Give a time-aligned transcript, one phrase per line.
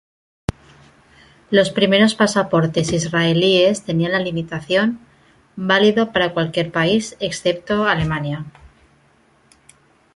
[1.51, 4.99] Los primeros pasaportes israelíes tenían la limitación:
[5.55, 8.45] "Válido para cualquier país excepto Alemania".